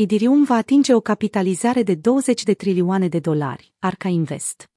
[0.00, 4.70] Idirium va atinge o capitalizare de 20 de trilioane de dolari, Arca Invest.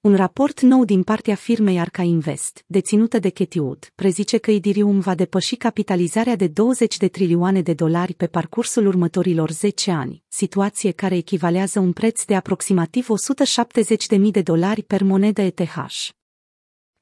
[0.00, 5.14] Un raport nou din partea firmei Arca Invest, deținută de Wood, prezice că Idirium va
[5.14, 11.16] depăși capitalizarea de 20 de trilioane de dolari pe parcursul următorilor 10 ani, situație care
[11.16, 13.06] echivalează un preț de aproximativ
[14.16, 15.74] 170.000 de dolari per monedă ETH.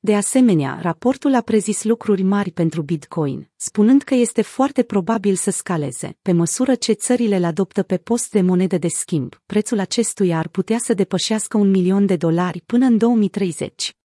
[0.02, 5.50] De asemenea, raportul a prezis lucruri mari pentru Bitcoin, spunând că este foarte probabil să
[5.50, 9.34] scaleze, pe măsură ce țările îl adoptă pe post de monedă de schimb.
[9.46, 13.96] Prețul acestuia ar putea să depășească un milion de dolari până în 2030.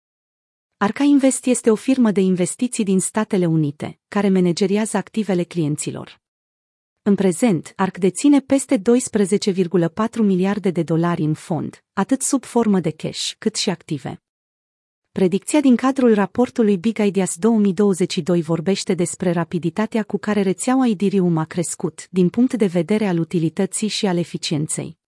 [0.77, 6.21] Arca Invest este o firmă de investiții din Statele Unite, care manageriază activele clienților.
[7.03, 8.83] În prezent, ARC deține peste 12,4
[10.19, 14.24] miliarde de dolari în fond, atât sub formă de cash, cât și active.
[15.19, 21.45] Predicția din cadrul raportului Big Ideas 2022 vorbește despre rapiditatea cu care rețeaua Idirium a
[21.45, 24.99] crescut, din punct de vedere al utilității și al eficienței.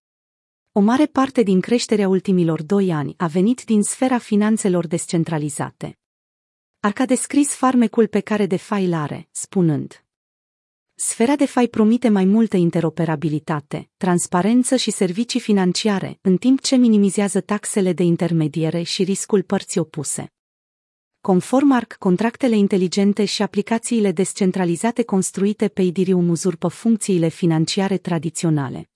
[0.72, 5.98] O mare parte din creșterea ultimilor doi ani a venit din sfera finanțelor descentralizate.
[6.80, 10.05] Arca descris farmecul pe care DeFi îl are, spunând
[10.98, 17.40] Sfera de fai promite mai multă interoperabilitate, transparență și servicii financiare, în timp ce minimizează
[17.40, 20.32] taxele de intermediere și riscul părții opuse.
[21.20, 28.90] Conform ARC, contractele inteligente și aplicațiile descentralizate construite pe Idirium uzurpă funcțiile financiare tradiționale.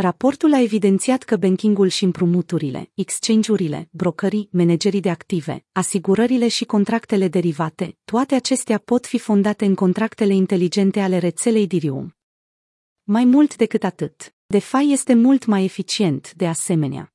[0.00, 7.28] Raportul a evidențiat că bankingul și împrumuturile, exchange-urile, brokării, managerii de active, asigurările și contractele
[7.28, 12.16] derivate, toate acestea pot fi fondate în contractele inteligente ale rețelei Dirium.
[13.02, 17.14] Mai mult decât atât, DeFi este mult mai eficient, de asemenea.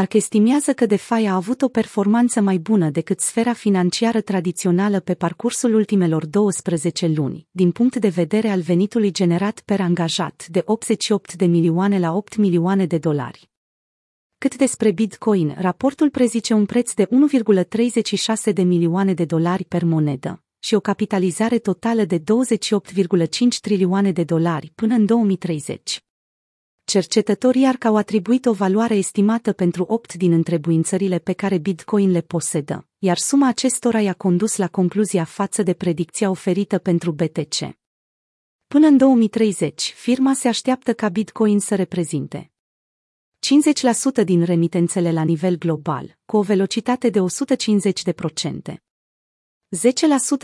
[0.00, 5.14] Arc estimează că DeFi a avut o performanță mai bună decât sfera financiară tradițională pe
[5.14, 11.34] parcursul ultimelor 12 luni, din punct de vedere al venitului generat per angajat de 88
[11.34, 13.50] de milioane la 8 milioane de dolari.
[14.38, 17.08] Cât despre Bitcoin, raportul prezice un preț de
[18.48, 22.24] 1,36 de milioane de dolari per monedă și o capitalizare totală de 28,5
[23.60, 26.02] trilioane de dolari până în 2030.
[26.84, 32.20] Cercetătorii ARC au atribuit o valoare estimată pentru 8 din întrebuințările pe care Bitcoin le
[32.20, 37.78] posedă, iar suma acestora i-a condus la concluzia față de predicția oferită pentru BTC.
[38.66, 42.50] Până în 2030, firma se așteaptă ca Bitcoin să reprezinte
[44.20, 48.74] 50% din remitențele la nivel global, cu o velocitate de 150%.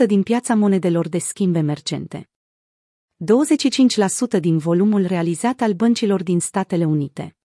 [0.03, 2.29] 10% din piața monedelor de schimb emergente.
[3.17, 7.35] 25% din volumul realizat al băncilor din Statele Unite.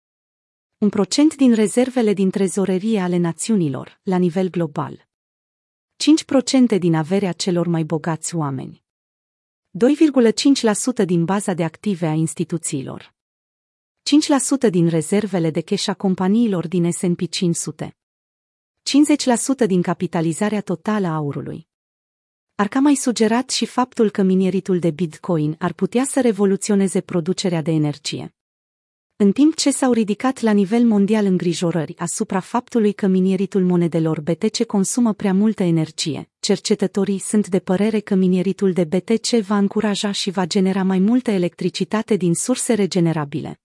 [0.79, 5.09] Un procent din rezervele din trezorerie ale națiunilor, la nivel global.
[6.75, 8.85] 5% din averea celor mai bogați oameni.
[11.03, 13.15] 2,5% din baza de active a instituțiilor.
[14.67, 17.97] 5% din rezervele de cash a companiilor din S&P 500.
[19.63, 21.71] 50% din capitalizarea totală a aurului.
[22.63, 27.63] Ar ca mai sugerat și faptul că mineritul de Bitcoin ar putea să revoluționeze producerea
[27.63, 28.35] de energie.
[29.17, 34.65] În timp ce s-au ridicat la nivel mondial îngrijorări asupra faptului că mineritul monedelor BTC
[34.65, 40.31] consumă prea multă energie, cercetătorii sunt de părere că mineritul de BTC va încuraja și
[40.31, 43.62] va genera mai multă electricitate din surse regenerabile.